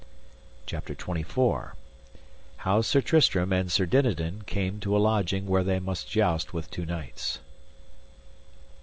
CHAPTER 0.65 0.95
XXIII. 0.95 1.73
How 2.57 2.81
Sir 2.81 3.01
Tristram 3.01 3.53
and 3.53 3.71
Sir 3.71 3.85
Dinadan 3.85 4.41
came 4.47 4.79
to 4.79 4.97
a 4.97 4.97
lodging 4.97 5.45
where 5.45 5.63
they 5.63 5.77
must 5.77 6.09
joust 6.09 6.55
with 6.55 6.71
two 6.71 6.87
knights. 6.87 7.37